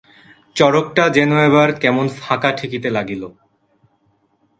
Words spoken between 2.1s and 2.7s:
ফাঁকা